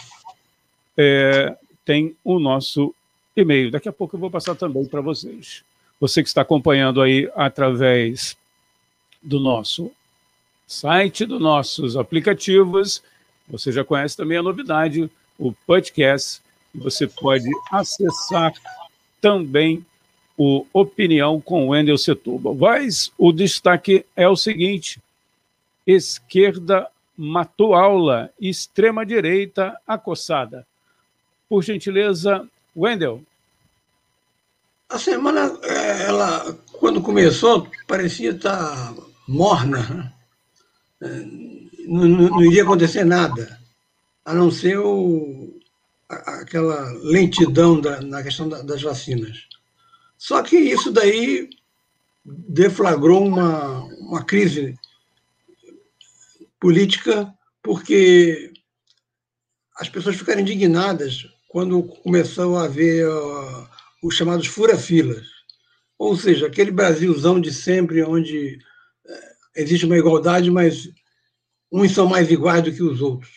[0.96, 1.54] é,
[1.86, 2.92] tem o nosso
[3.34, 3.70] e-mail.
[3.70, 5.62] Daqui a pouco eu vou passar também para vocês.
[5.98, 8.36] Você que está acompanhando aí através
[9.22, 9.90] do nosso
[10.66, 13.02] site, dos nossos aplicativos,
[13.48, 15.08] você já conhece também a novidade,
[15.38, 16.42] o podcast.
[16.74, 18.52] Você pode acessar
[19.20, 19.86] também
[20.36, 22.52] o Opinião com Wendel Setuba.
[22.52, 25.00] Mas o destaque é o seguinte:
[25.86, 30.66] esquerda matou aula, extrema-direita acossada.
[31.48, 33.22] Por gentileza, Wendel.
[34.88, 38.94] A semana, é, ela, quando começou, parecia estar
[39.26, 40.12] morna.
[41.00, 41.08] Né?
[41.08, 43.60] É, não, não, iria acontecer nada,
[44.24, 45.60] a não ser o,
[46.08, 49.46] aquela lentidão da, na questão da, das vacinas.
[50.18, 51.50] Só que isso daí
[52.24, 54.76] deflagrou uma, uma crise
[56.58, 57.32] política,
[57.62, 58.52] porque
[59.76, 63.08] as pessoas ficaram indignadas quando começou a haver
[64.02, 65.26] os chamados fura-filas.
[65.98, 68.58] Ou seja, aquele Brasilzão de sempre, onde
[69.06, 69.12] uh,
[69.56, 70.86] existe uma igualdade, mas
[71.72, 73.32] uns são mais iguais do que os outros.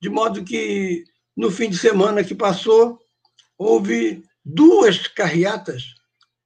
[0.00, 1.04] De modo que,
[1.36, 2.98] no fim de semana que passou,
[3.58, 5.94] houve duas carreatas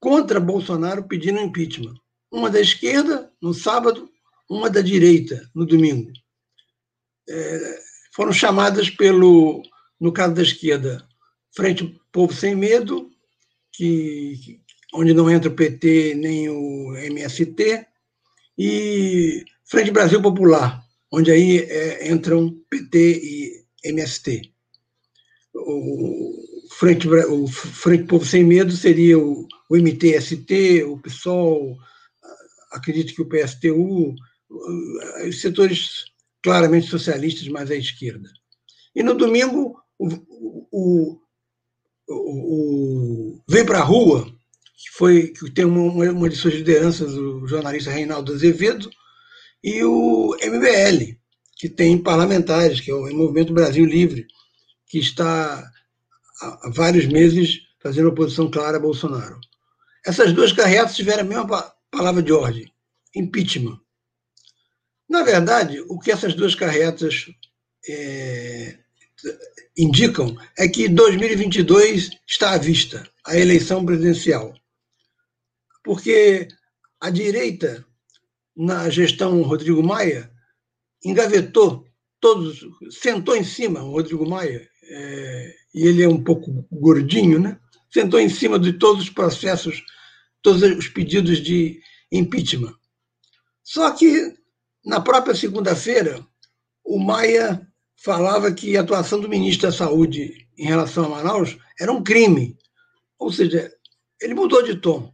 [0.00, 1.94] contra Bolsonaro pedindo impeachment.
[2.32, 4.10] Uma da esquerda, no sábado,
[4.50, 6.10] uma da direita, no domingo.
[7.28, 7.78] É,
[8.12, 9.62] foram chamadas pelo
[10.00, 11.06] no caso da esquerda,
[11.54, 13.10] Frente Povo Sem Medo,
[13.72, 14.60] que,
[14.92, 17.86] onde não entra o PT nem o MST,
[18.56, 24.52] e Frente Brasil Popular, onde aí é, entram PT e MST.
[25.54, 31.76] O Frente, o Frente Povo Sem Medo seria o, o MTST, o PSOL,
[32.72, 34.14] acredito que o PSTU,
[35.28, 36.04] os setores
[36.42, 38.28] claramente socialistas, mais à esquerda.
[38.94, 40.08] E no domingo, o,
[40.72, 41.20] o,
[42.08, 47.46] o, Vem para a Rua, que, foi, que tem uma, uma de suas lideranças, o
[47.46, 48.90] jornalista Reinaldo Azevedo,
[49.62, 51.16] e o MBL,
[51.56, 54.26] que tem parlamentares, que é o Movimento Brasil Livre,
[54.86, 55.64] que está
[56.40, 59.38] há vários meses fazendo oposição clara a Bolsonaro.
[60.04, 62.70] Essas duas carretas tiveram a mesma palavra de ordem:
[63.14, 63.80] impeachment.
[65.08, 67.26] Na verdade, o que essas duas carretas
[67.88, 68.83] é,
[69.76, 74.54] indicam é que 2022 está à vista, a eleição presidencial.
[75.82, 76.48] Porque
[77.00, 77.84] a direita,
[78.56, 80.30] na gestão Rodrigo Maia,
[81.04, 81.86] engavetou
[82.20, 87.58] todos, sentou em cima o Rodrigo Maia, é, e ele é um pouco gordinho, né?
[87.92, 89.84] sentou em cima de todos os processos,
[90.42, 92.74] todos os pedidos de impeachment.
[93.62, 94.34] Só que,
[94.84, 96.26] na própria segunda-feira,
[96.84, 101.92] o Maia falava que a atuação do ministro da Saúde em relação a Manaus era
[101.92, 102.56] um crime.
[103.18, 103.72] Ou seja,
[104.20, 105.12] ele mudou de tom.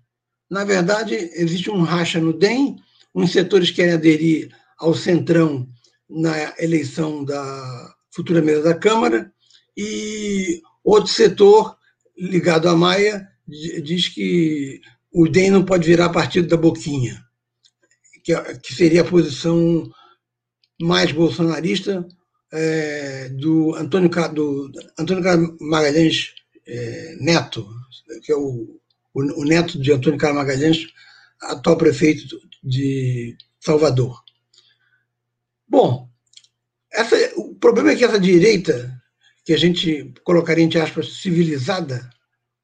[0.51, 2.77] Na verdade, existe um racha no DEM,
[3.15, 5.69] uns setores querem aderir ao Centrão
[6.09, 9.33] na eleição da futura mesa da Câmara,
[9.77, 11.77] e outro setor
[12.19, 14.81] ligado à Maia diz que
[15.13, 17.25] o DEM não pode virar partido da Boquinha,
[18.25, 19.89] que, seria a posição
[20.81, 22.07] mais bolsonarista
[22.53, 26.35] é, do Antônio, do Antônio Magalhães
[26.67, 27.69] é, Neto,
[28.23, 28.81] que é o,
[29.15, 30.87] o, o, neto de Antônio Carlos Magalhães,
[31.43, 34.23] atual prefeito de Salvador.
[35.69, 36.09] Bom,
[36.93, 39.01] essa, o problema é que essa direita,
[39.45, 42.11] que a gente colocaria entre aspas civilizada,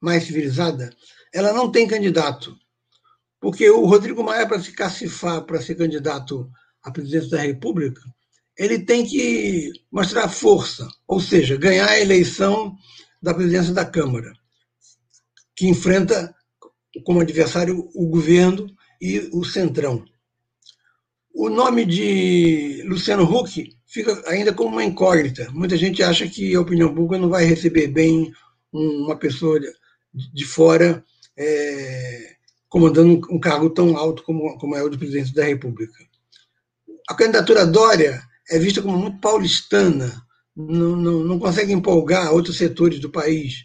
[0.00, 0.94] mais civilizada,
[1.32, 2.56] ela não tem candidato.
[3.40, 6.50] Porque o Rodrigo Maia, para se cacifar para ser candidato
[6.82, 8.00] à presidência da República,
[8.58, 12.76] ele tem que mostrar força, ou seja, ganhar a eleição
[13.22, 14.32] da presidência da Câmara,
[15.54, 16.34] que enfrenta
[17.04, 18.66] como adversário o governo
[19.00, 20.04] e o Centrão.
[21.34, 25.50] O nome de Luciano Huck fica ainda como uma incógnita.
[25.52, 28.32] Muita gente acha que a opinião pública não vai receber bem
[28.72, 29.60] uma pessoa
[30.12, 31.04] de fora
[31.36, 32.36] é,
[32.68, 35.92] comandando um cargo tão alto como, como é o do presidente da República.
[37.08, 40.24] A candidatura Dória é vista como muito paulistana,
[40.56, 43.64] não, não, não consegue empolgar outros setores do país.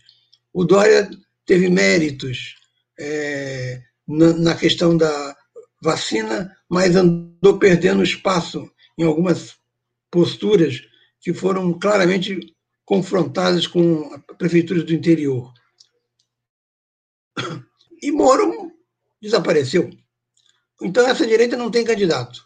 [0.54, 1.10] O Dória
[1.45, 2.56] teve méritos
[3.00, 5.36] é, na, na questão da
[5.81, 9.56] vacina, mas andou perdendo espaço em algumas
[10.12, 10.81] posturas
[11.19, 12.56] que foram claramente
[12.86, 15.54] confrontadas com prefeituras do interior.
[18.01, 18.72] E Moro
[19.22, 19.89] desapareceu.
[20.81, 22.44] Então, essa direita não tem candidato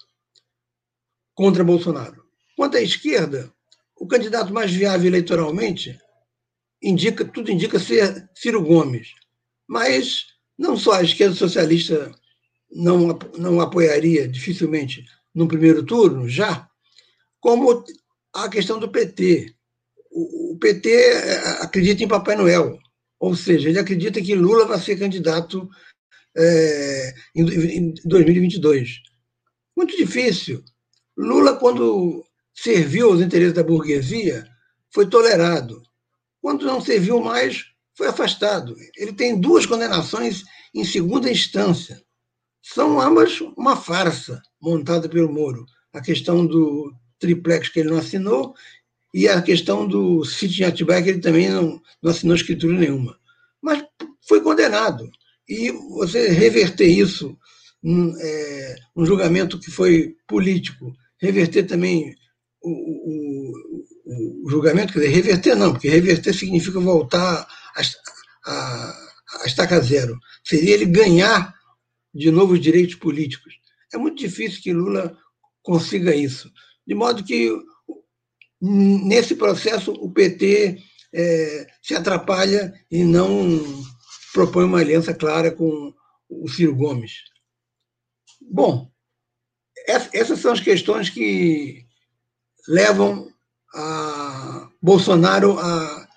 [1.34, 2.25] contra Bolsonaro.
[2.56, 3.52] Quanto à esquerda,
[3.98, 6.00] o candidato mais viável eleitoralmente
[6.82, 9.14] indica, tudo indica ser Ciro Gomes.
[9.68, 12.12] Mas não só a esquerda socialista
[12.72, 16.70] não, não apoiaria dificilmente no primeiro turno, já,
[17.40, 17.84] como
[18.34, 19.54] a questão do PT.
[20.12, 22.80] O, PT eh, acredita em Papai Noel,
[23.20, 25.70] ou seja, ele acredita que Lula vai ser candidato
[26.38, 29.02] é, em 2022.
[29.76, 30.64] Muito difícil.
[31.18, 32.26] Lula, quando
[32.56, 34.48] serviu aos interesses da burguesia,
[34.94, 35.84] foi tolerado.
[36.42, 37.66] Quando não serviu mais,
[37.96, 38.76] foi afastado.
[38.96, 40.44] Ele tem duas condenações
[40.74, 42.02] em segunda instância.
[42.62, 45.66] São ambas uma farsa montada pelo Moro.
[45.94, 48.54] A questão do triplex que ele não assinou
[49.14, 53.18] e a questão do sítio em Atibaia que ele também não, não assinou escritura nenhuma.
[53.62, 53.84] Mas
[54.28, 55.10] foi condenado.
[55.48, 57.38] E você reverter isso
[57.82, 62.16] num, é, um julgamento que foi político, reverter também
[62.66, 63.54] o,
[64.06, 67.82] o, o, julgamento, quer dizer, reverter não, porque reverter significa voltar a,
[68.52, 69.08] a,
[69.44, 70.18] a estaca zero.
[70.44, 71.54] Seria ele ganhar
[72.14, 73.54] de novo os direitos políticos.
[73.94, 75.16] É muito difícil que Lula
[75.62, 76.52] consiga isso.
[76.88, 77.52] De modo que,
[78.62, 80.82] nesse processo, o PT
[81.14, 83.60] é, se atrapalha e não
[84.34, 85.94] propõe uma aliança clara com
[86.30, 87.14] o Ciro Gomes.
[88.42, 88.92] Bom,
[89.88, 91.85] essas são as questões que
[92.68, 93.32] levam
[93.74, 96.08] a Bolsonaro a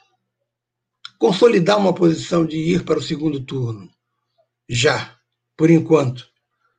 [1.18, 3.90] consolidar uma posição de ir para o segundo turno,
[4.68, 5.18] já,
[5.56, 6.28] por enquanto.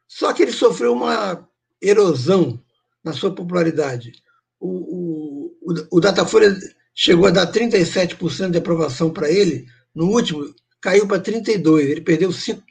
[0.08, 1.48] Só que ele sofreu uma
[1.82, 2.64] erosão
[3.04, 4.14] na sua popularidade.
[4.60, 6.58] O, o, o Datafolha
[6.96, 12.32] chegou a dar 37% de aprovação para ele, no último caiu para 32%, ele perdeu
[12.32, 12.64] 5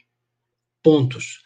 [0.83, 1.41] pontos.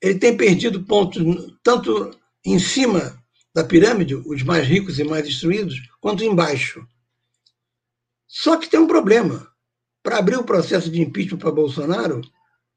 [0.00, 1.22] Ele tem perdido pontos
[1.62, 2.10] tanto
[2.44, 3.22] em cima
[3.56, 6.86] da pirâmide, os mais ricos e mais instruídos, quanto embaixo.
[8.28, 9.50] Só que tem um problema.
[10.02, 12.20] Para abrir o processo de impeachment para Bolsonaro,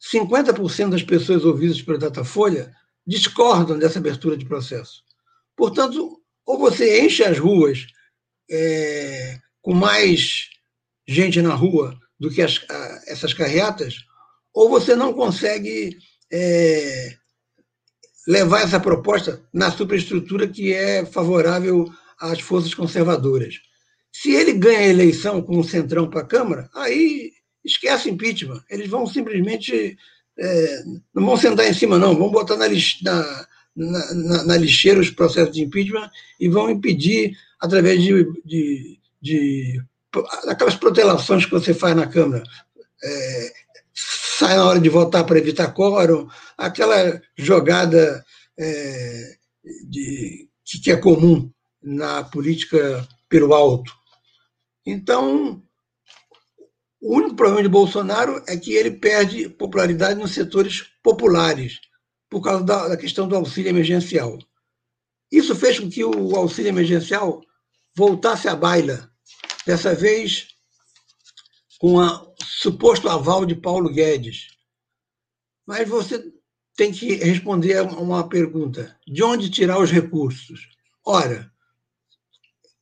[0.02, 2.74] 50% das pessoas ouvidas pela Datafolha
[3.06, 5.04] discordam dessa abertura de processo.
[5.54, 7.86] Portanto, ou você enche as ruas
[8.50, 10.48] é, com mais
[11.06, 13.98] gente na rua do que as, a, essas carreatas,
[14.54, 15.98] ou você não consegue
[16.32, 17.18] é,
[18.28, 23.56] levar essa proposta na superestrutura que é favorável às forças conservadoras.
[24.12, 27.32] Se ele ganha a eleição com o Centrão para a Câmara, aí
[27.64, 28.64] esquece impeachment.
[28.70, 29.98] Eles vão simplesmente.
[30.38, 30.84] É,
[31.14, 32.68] não vão sentar em cima, não, vão botar na,
[33.76, 36.10] na, na, na, lixeira os processos de impeachment
[36.40, 39.82] e vão impedir, através de, de, de
[40.48, 42.44] aquelas protelações que você faz na Câmara,
[43.04, 43.54] é,
[44.40, 48.26] sai na hora de votar para evitar quórum, aquela jogada
[48.58, 49.36] é,
[49.90, 50.50] de,
[50.82, 51.52] que é comum
[51.84, 53.94] na política pelo alto.
[54.86, 55.62] Então,
[57.02, 61.80] O único problema de Bolsonaro é que ele perde popularidade nos setores populares,
[62.30, 64.38] por causa da, da questão do auxílio emergencial.
[65.32, 67.42] Isso fez com que o auxílio emergencial
[67.96, 69.10] voltasse à baila,
[69.66, 70.50] dessa vez
[71.80, 74.48] com o suposto aval de Paulo Guedes.
[75.66, 76.34] Mas você
[76.76, 80.68] tem que responder a uma pergunta: de onde tirar os recursos?
[81.06, 81.52] Ora,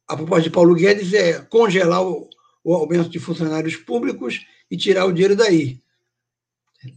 [0.08, 2.30] a proposta de Paulo Guedes é congelar o,
[2.64, 5.82] o aumento de funcionários públicos e tirar o dinheiro daí.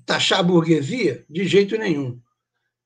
[0.07, 1.25] Taxar a burguesia?
[1.29, 2.21] De jeito nenhum.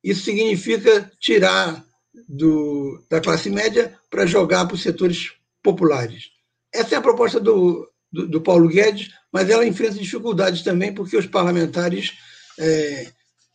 [0.02, 1.84] Isso significa tirar
[2.28, 6.30] do, da classe média para jogar para os setores populares.
[6.72, 11.16] Essa é a proposta do, do, do, Paulo Guedes, mas ela enfrenta dificuldades também, porque
[11.16, 12.12] os parlamentares,
[12.56, 13.08] é,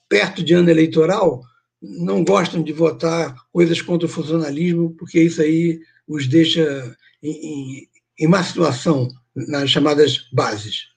[0.10, 1.42] perto de ano eleitoral,
[1.82, 6.94] não gostam de votar coisas contra o funcionalismo, porque isso aí os deixa
[7.24, 10.88] em, em, em má situação nas chamadas bases.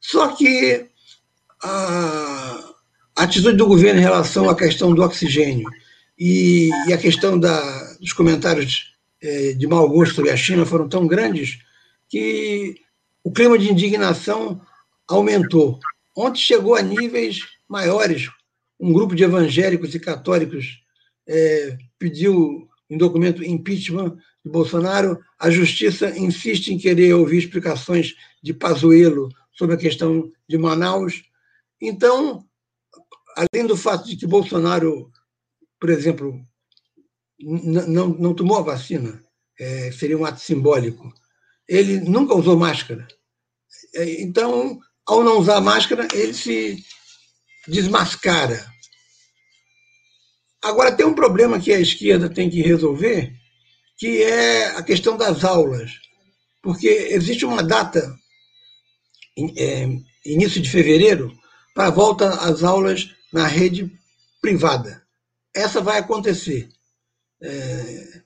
[0.00, 0.86] Só que
[1.62, 2.72] a,
[3.16, 5.68] atitude do governo em relação à questão do oxigênio
[6.18, 10.88] e, e a questão da, dos comentários é, de mau gosto sobre a China foram
[10.88, 11.58] tão grandes
[12.08, 12.80] que
[13.24, 14.60] o clima de indignação
[15.08, 15.78] aumentou.
[16.16, 18.30] Ontem chegou a níveis maiores.
[18.78, 20.82] Um grupo de evangélicos e católicos
[21.26, 25.18] é, pediu em documento impeachment de Bolsonaro.
[25.38, 31.22] A justiça insiste em querer ouvir explicações de Pazuello sobre a questão de Manaus.
[31.80, 32.44] Então,
[33.36, 35.10] além do fato de que Bolsonaro,
[35.80, 36.40] por exemplo,
[37.40, 39.22] não, não tomou a vacina,
[39.58, 41.12] é, seria um ato simbólico.
[41.72, 43.08] Ele nunca usou máscara.
[43.94, 46.84] É, então, ao não usar máscara, ele se
[47.66, 48.62] desmascara.
[50.62, 53.32] Agora, tem um problema que a esquerda tem que resolver,
[53.96, 55.92] que é a questão das aulas.
[56.62, 58.14] Porque existe uma data,
[59.56, 59.88] é,
[60.26, 61.32] início de fevereiro,
[61.74, 63.90] para a volta às aulas na rede
[64.42, 65.02] privada.
[65.54, 66.68] Essa vai acontecer.
[67.40, 68.20] É,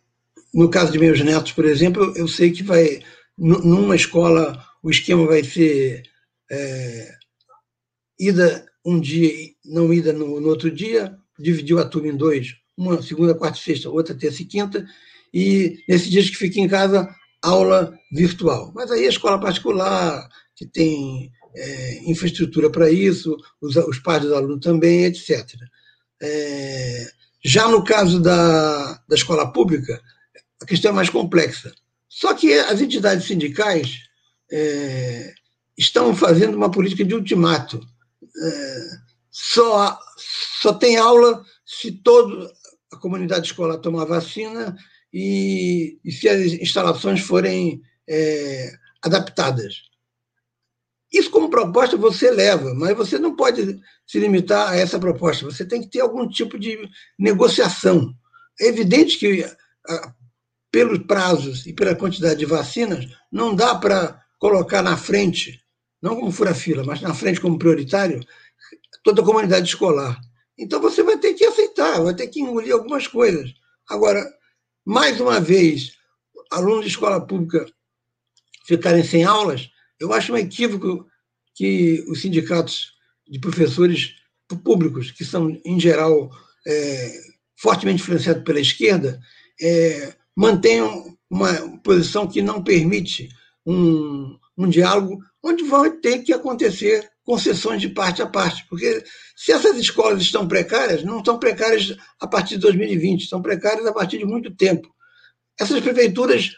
[0.52, 3.02] no caso de meus netos, por exemplo, eu sei que vai,
[3.36, 6.02] numa escola, o esquema vai ser
[6.50, 7.14] é,
[8.18, 9.32] ida um dia
[9.64, 13.60] não ida no, no, outro dia, dividiu a turma em dois, uma segunda, quarta e
[13.60, 14.86] sexta, outra terça e quinta,
[15.34, 17.08] e nesses dias que fica em casa,
[17.42, 18.72] aula virtual.
[18.74, 24.32] Mas aí a escola particular, que tem é, infraestrutura para isso, os, os pais dos
[24.32, 25.44] alunos também, etc.
[26.22, 27.06] É,
[27.44, 30.00] já no caso da, da escola pública,
[30.62, 31.74] a questão é mais complexa.
[32.18, 33.98] Só que as entidades sindicais
[34.50, 35.34] é,
[35.76, 37.78] estão fazendo uma política de ultimato.
[38.42, 38.80] É,
[39.30, 39.98] só,
[40.62, 42.50] só tem aula se toda
[42.90, 44.74] a comunidade escolar tomar vacina
[45.12, 49.82] e, e se as instalações forem é, adaptadas.
[51.12, 55.44] Isso, como proposta, você leva, mas você não pode se limitar a essa proposta.
[55.44, 56.78] Você tem que ter algum tipo de
[57.18, 58.14] negociação.
[58.58, 59.44] É evidente que,
[60.76, 65.64] pelos prazos e pela quantidade de vacinas, não dá para colocar na frente,
[66.02, 68.20] não como fura-fila, mas na frente como prioritário,
[69.02, 70.20] toda a comunidade escolar.
[70.58, 73.54] Então você vai ter que aceitar, vai ter que engolir algumas coisas.
[73.88, 74.22] Agora,
[74.84, 75.94] mais uma vez,
[76.50, 77.64] alunos de escola pública
[78.66, 81.06] ficarem sem aulas, eu acho um equívoco
[81.54, 82.92] que os sindicatos
[83.26, 84.14] de professores
[84.62, 86.30] públicos, que são, em geral,
[86.66, 87.12] é,
[87.56, 89.18] fortemente influenciados pela esquerda,
[89.58, 91.52] é, mantenham uma
[91.82, 93.28] posição que não permite
[93.64, 99.02] um, um diálogo onde vai ter que acontecer concessões de parte a parte, porque
[99.34, 103.92] se essas escolas estão precárias, não estão precárias a partir de 2020, estão precárias a
[103.92, 104.88] partir de muito tempo.
[105.58, 106.52] Essas prefeituras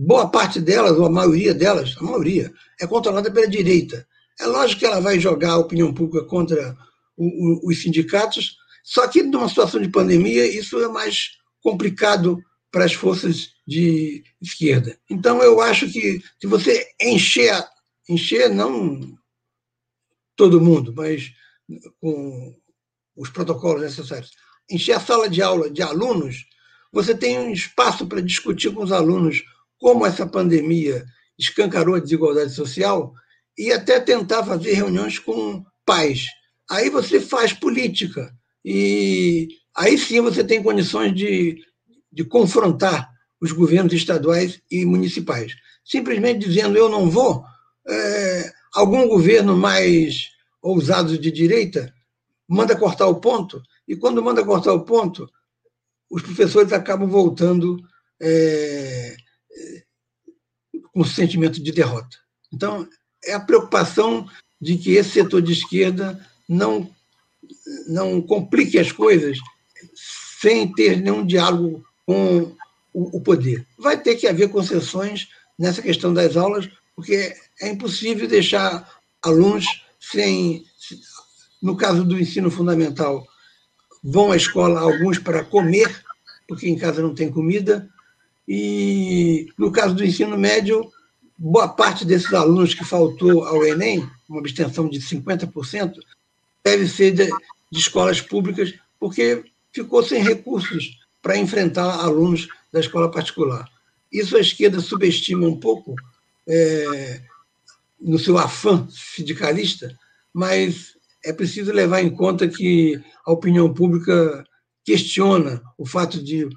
[0.00, 4.06] boa parte delas, ou a maioria delas, a maioria, é controlada pela direita.
[4.40, 6.76] É lógico que ela vai jogar a opinião pública contra
[7.16, 12.38] o, o, os sindicatos, só que numa situação de pandemia isso é mais complicado
[12.70, 14.98] para as forças de esquerda.
[15.10, 17.64] Então eu acho que se você encher,
[18.08, 19.16] encher não
[20.36, 21.32] todo mundo, mas
[22.00, 22.54] com
[23.16, 24.30] os protocolos necessários,
[24.70, 26.46] encher a sala de aula de alunos,
[26.92, 29.42] você tem um espaço para discutir com os alunos
[29.78, 31.04] como essa pandemia
[31.38, 33.14] escancarou a desigualdade social,
[33.56, 36.26] e até tentar fazer reuniões com pais.
[36.70, 38.32] Aí você faz política,
[38.64, 41.60] e aí sim você tem condições de,
[42.12, 43.10] de confrontar
[43.40, 45.54] os governos estaduais e municipais.
[45.84, 47.44] Simplesmente dizendo eu não vou,
[47.86, 51.94] é, algum governo mais ousado de direita
[52.48, 55.30] manda cortar o ponto, e quando manda cortar o ponto,
[56.10, 57.78] os professores acabam voltando
[58.20, 59.16] é,
[60.92, 62.16] com sentimento de derrota.
[62.52, 62.88] Então,
[63.24, 64.28] é a preocupação
[64.60, 66.90] de que esse setor de esquerda não,
[67.86, 69.38] não complique as coisas
[70.40, 72.56] sem ter nenhum diálogo com
[72.94, 73.66] o, poder.
[73.76, 78.90] Vai ter que haver concessões nessa questão das aulas, porque é impossível deixar
[79.22, 79.66] alunos
[80.00, 80.64] sem.
[81.60, 83.26] No caso do ensino fundamental,
[84.02, 86.02] vão à escola alguns para comer,
[86.48, 87.86] porque em casa não tem comida,
[88.48, 90.90] e no caso do ensino médio,
[91.36, 95.98] boa parte desses alunos que faltou ao Enem, uma abstenção de 50%,
[96.64, 97.26] deve ser de,
[97.70, 103.68] de escolas públicas, porque ficou sem recursos para enfrentar alunos da escola particular.
[104.12, 105.94] Isso a esquerda subestima um pouco
[106.46, 107.20] é,
[108.00, 109.96] no seu afã sindicalista,
[110.32, 110.94] mas
[111.24, 114.44] é preciso levar em conta que a opinião pública
[114.84, 116.48] questiona o fato de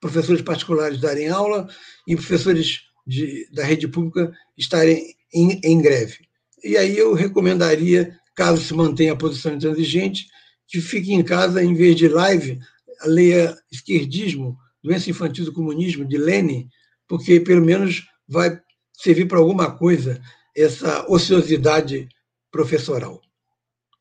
[0.00, 1.68] professores particulares darem aula
[2.06, 6.18] e professores de, da rede pública estarem em, em greve.
[6.64, 10.26] E aí eu recomendaria, caso se mantenha a posição intransigente,
[10.66, 12.58] que fique em casa, em vez de live,
[13.04, 16.68] leia Esquerdismo, Doença Infantil do Comunismo, de Lenin,
[17.06, 18.60] porque pelo menos vai
[18.92, 20.20] servir para alguma coisa
[20.56, 22.08] essa ociosidade
[22.50, 23.20] professoral.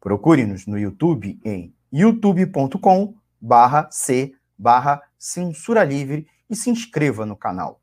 [0.00, 7.80] Procure-nos no YouTube em youtube.com barra c barra censura livre e se inscreva no canal.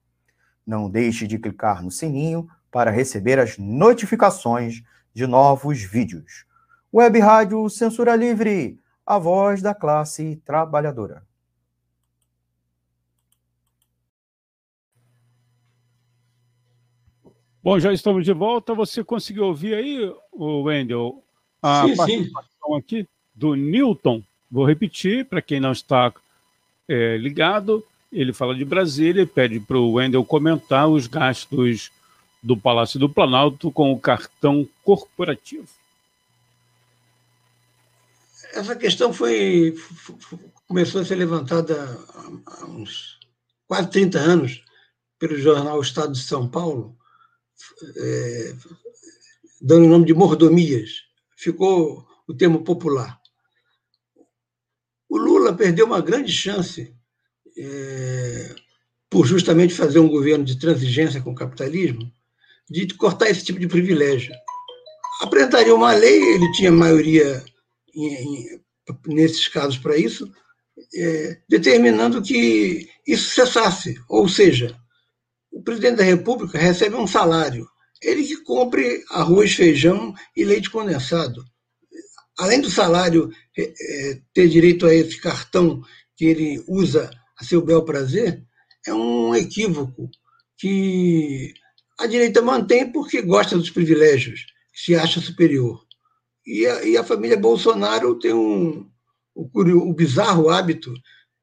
[0.66, 6.46] Não deixe de clicar no sininho para receber as notificações de novos vídeos.
[6.94, 11.26] Web Rádio Censura Livre, a voz da classe trabalhadora.
[17.62, 18.76] Bom, já estamos de volta.
[18.76, 21.25] Você conseguiu ouvir aí, Wendel,
[21.66, 22.78] a sim, participação sim.
[22.78, 24.22] aqui do Newton?
[24.52, 26.14] Vou repetir para quem não está
[26.88, 27.84] é, ligado.
[28.12, 31.92] Ele fala de Brasília e pede para o Wendel comentar os gastos
[32.42, 35.68] do Palácio do Planalto com o cartão corporativo.
[38.54, 39.76] Essa questão foi
[40.68, 42.00] começou a ser levantada
[42.46, 43.20] há uns
[43.68, 44.64] quase 30 anos
[45.18, 46.96] pelo jornal Estado de São Paulo,
[47.98, 48.56] é,
[49.62, 51.05] dando o nome de mordomias.
[51.36, 53.20] Ficou o termo popular.
[55.10, 56.96] O Lula perdeu uma grande chance
[57.58, 58.56] é,
[59.10, 62.12] por justamente fazer um governo de transigência com o capitalismo,
[62.70, 64.34] de cortar esse tipo de privilégio.
[65.22, 67.44] Apresentaria uma lei, ele tinha maioria
[67.94, 68.62] em, em,
[69.08, 70.30] nesses casos para isso,
[70.94, 73.96] é, determinando que isso cessasse.
[74.10, 74.76] Ou seja,
[75.52, 77.68] o presidente da República recebe um salário,
[78.06, 81.44] ele que compre arroz, feijão e leite condensado.
[82.38, 85.82] Além do salário é, é, ter direito a esse cartão
[86.16, 88.44] que ele usa a seu bel prazer,
[88.86, 90.10] é um equívoco
[90.58, 91.54] que
[92.00, 95.84] a direita mantém porque gosta dos privilégios, se acha superior.
[96.46, 98.88] E a, e a família Bolsonaro tem um,
[99.34, 100.94] o, o bizarro hábito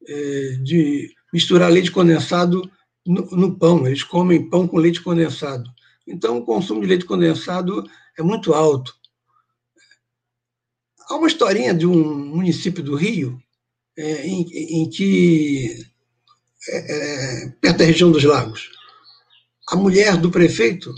[0.07, 2.69] é, de misturar leite condensado
[3.05, 3.85] no, no, pão.
[3.85, 5.69] Eles comem pão com leite condensado.
[6.05, 7.83] Então, o consumo de leite condensado
[8.17, 8.93] é muito alto.
[11.09, 13.41] Há uma historinha de um município do Rio,
[13.97, 14.41] é, em,
[14.81, 15.85] em, que,
[16.67, 18.71] é, é, perto da região dos lagos,
[19.69, 20.93] a mulher do prefeito,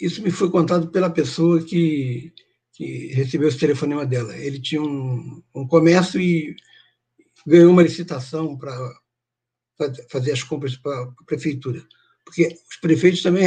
[0.00, 2.32] isso me foi contado pela pessoa que,
[2.72, 4.36] que recebeu esse telefonema dela.
[4.36, 6.56] Ele tinha um, um comércio e
[7.46, 8.74] ganhou uma licitação para
[10.10, 11.84] fazer as compras para a prefeitura.
[12.24, 13.44] Porque os prefeitos também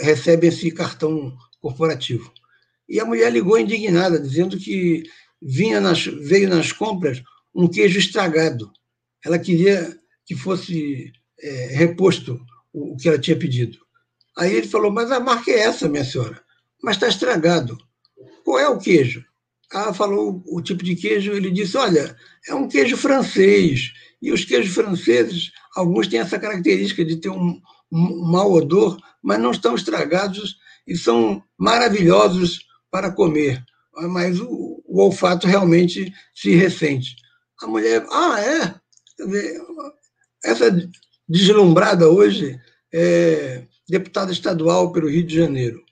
[0.00, 2.32] recebem esse cartão corporativo.
[2.88, 5.04] E a mulher ligou indignada, dizendo que
[5.40, 7.22] vinha nas, veio nas compras
[7.54, 8.70] um queijo estragado.
[9.24, 12.40] Ela queria que fosse é, reposto
[12.72, 13.78] o, o que ela tinha pedido.
[14.36, 16.42] Aí ele falou: Mas a marca é essa, minha senhora.
[16.82, 17.78] Mas está estragado.
[18.44, 19.24] Qual é o queijo?
[19.72, 21.32] Ela falou o tipo de queijo.
[21.32, 22.16] Ele disse: Olha,
[22.48, 23.92] é um queijo francês.
[24.20, 27.60] E os queijos franceses, alguns têm essa característica de ter um
[27.92, 33.62] mau odor, mas não estão estragados e são maravilhosos para comer.
[34.10, 37.16] Mas o, o olfato realmente se ressente.
[37.60, 38.74] A mulher, ah, é?
[40.42, 40.74] Essa
[41.28, 42.58] deslumbrada hoje
[42.92, 45.82] é deputada estadual pelo Rio de Janeiro.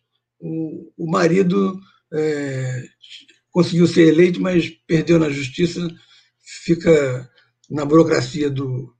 [0.40, 1.78] O, o marido
[2.12, 2.84] é,
[3.50, 5.86] conseguiu ser eleito, mas perdeu na justiça,
[6.64, 7.30] fica
[7.68, 8.94] na burocracia do,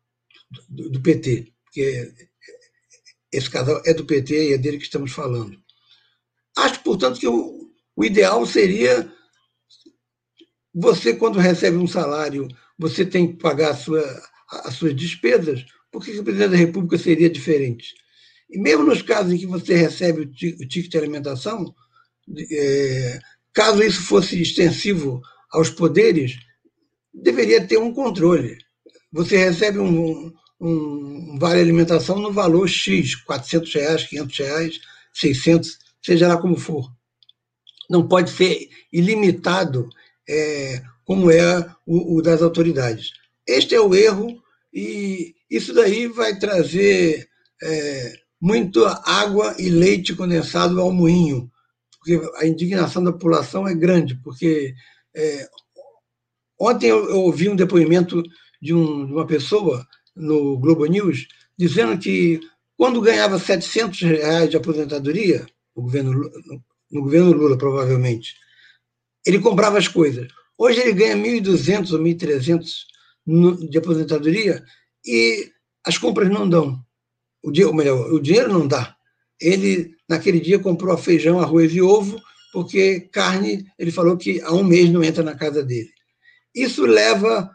[0.68, 2.12] do, do PT, porque
[3.32, 5.56] esse casal é do PT e é dele que estamos falando.
[6.56, 9.10] Acho, portanto, que o, o ideal seria
[10.74, 14.02] você, quando recebe um salário, você tem que pagar sua,
[14.64, 17.94] as suas despesas, por que o presidente da República seria diferente?
[18.48, 21.74] E mesmo nos casos em que você recebe o ticket de alimentação,
[22.50, 23.18] é,
[23.52, 25.20] caso isso fosse extensivo
[25.52, 26.36] aos poderes,
[27.12, 28.58] deveria ter um controle.
[29.12, 34.80] Você recebe um, um vale alimentação no valor X, 400 reais, 500 reais,
[35.14, 36.90] 600, seja lá como for.
[37.88, 39.88] Não pode ser ilimitado
[40.28, 43.10] é, como é o, o das autoridades.
[43.46, 44.42] Este é o erro
[44.72, 47.28] e isso daí vai trazer
[47.62, 51.50] é, muito água e leite condensado ao moinho,
[51.98, 54.74] porque a indignação da população é grande, porque
[55.14, 55.48] é,
[56.60, 58.22] Ontem eu, eu ouvi um depoimento
[58.60, 59.86] de, um, de, uma pessoa
[60.20, 62.40] no Globo News dizendo que
[62.76, 68.34] quando ganhava 700 reais de aposentadoria, no governo, no, no governo Lula, provavelmente,
[69.26, 70.28] ele comprava as coisas.
[70.56, 74.64] Hoje ele ganha 1.200 ou 1.300 de aposentadoria
[75.04, 75.50] e
[75.84, 76.82] as compras não dão.
[77.42, 78.96] O, dia, melhor, o dinheiro não dá.
[79.40, 82.20] Ele, naquele dia, comprou feijão, arroz e ovo,
[82.52, 85.90] porque carne, ele falou que há um mês não entra na casa dele.
[86.54, 87.54] Isso leva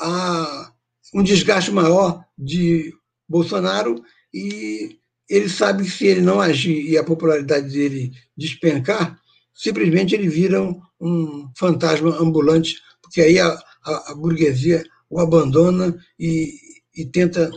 [0.00, 0.73] a
[1.14, 2.92] um desgaste maior de
[3.28, 4.98] Bolsonaro e
[5.30, 9.18] ele sabe que se ele não agir e a popularidade dele despencar,
[9.54, 13.46] simplesmente ele vira um, um fantasma ambulante, porque aí a,
[13.84, 16.52] a, a burguesia o abandona e,
[16.96, 17.50] e, tenta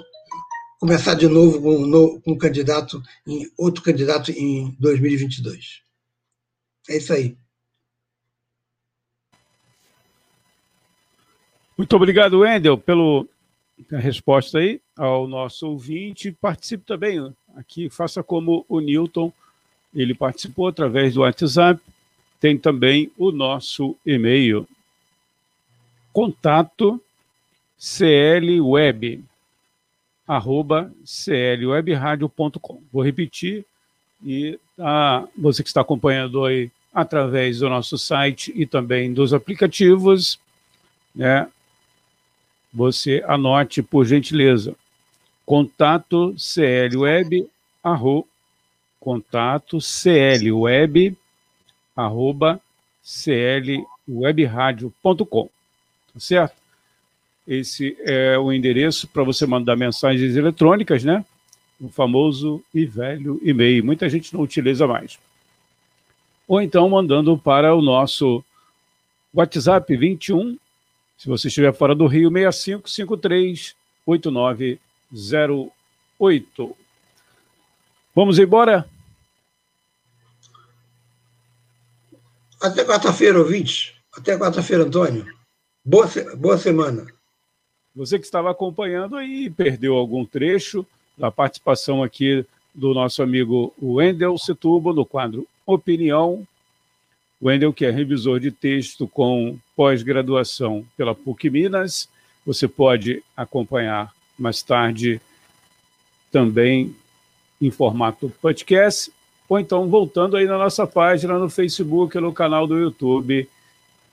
[0.79, 5.81] começar de novo com um, com um candidato, em, outro candidato em 2022.
[6.89, 7.35] É isso aí.
[11.75, 12.77] Muito obrigado, Wendel,
[13.83, 16.31] pela resposta aí ao nosso ouvinte.
[16.31, 19.31] Participe também aqui, faça como o Newton,
[19.93, 21.81] ele participou através do WhatsApp.
[22.39, 24.67] Tem também o nosso e-mail,
[26.13, 27.01] contato
[27.79, 29.23] clweb,
[30.27, 32.81] arroba clwebradio.com.
[32.91, 33.65] Vou repetir,
[34.23, 40.39] e ah, você que está acompanhando aí através do nosso site e também dos aplicativos,
[41.13, 41.47] né,
[42.77, 44.75] você anote, por gentileza,
[45.43, 47.49] contato clweb,
[47.83, 48.27] arro,
[48.99, 51.17] contato clweb,
[51.95, 52.61] arroba
[53.03, 55.49] clwebradio.com,
[56.13, 56.55] tá certo?
[57.47, 61.25] Esse é o endereço para você mandar mensagens eletrônicas, né?
[61.81, 63.83] O famoso e velho e-mail.
[63.83, 65.17] Muita gente não utiliza mais.
[66.47, 68.45] Ou então mandando para o nosso
[69.33, 70.59] WhatsApp 21
[71.17, 74.87] se você estiver fora do Rio, 6553-8908.
[78.15, 78.87] Vamos embora?
[82.61, 83.93] Até quarta-feira, ouvintes.
[84.15, 85.25] Até quarta-feira, Antônio.
[85.83, 87.07] Boa, boa semana.
[87.95, 90.85] Você que estava acompanhando aí perdeu algum trecho
[91.17, 96.47] da participação aqui do nosso amigo Wendel Setubo no quadro Opinião
[97.41, 102.09] Wendel, que é revisor de texto com pós-graduação pela PUC Minas.
[102.45, 105.21] Você pode acompanhar mais tarde
[106.31, 106.95] também
[107.61, 109.11] em formato podcast,
[109.49, 113.47] ou então voltando aí na nossa página no Facebook no canal do YouTube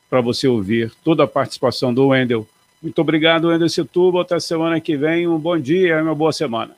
[0.08, 2.46] para você ouvir toda a participação do Wendel.
[2.80, 4.20] Muito obrigado, Wendel Situbo.
[4.20, 5.26] Até semana que vem.
[5.26, 6.76] Um bom dia e uma boa semana.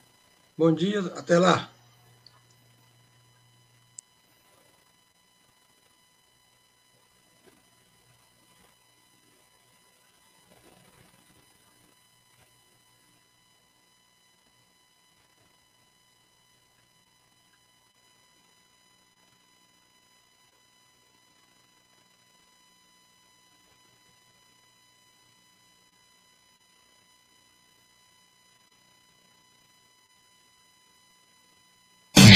[0.56, 1.75] Bom dia, até lá.